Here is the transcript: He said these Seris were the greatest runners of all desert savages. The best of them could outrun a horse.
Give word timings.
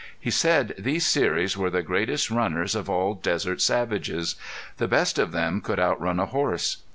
He 0.19 0.31
said 0.31 0.73
these 0.79 1.05
Seris 1.05 1.55
were 1.55 1.69
the 1.69 1.83
greatest 1.83 2.31
runners 2.31 2.73
of 2.73 2.89
all 2.89 3.13
desert 3.13 3.61
savages. 3.61 4.33
The 4.77 4.87
best 4.87 5.19
of 5.19 5.31
them 5.31 5.61
could 5.61 5.77
outrun 5.79 6.19
a 6.19 6.25
horse. 6.25 6.77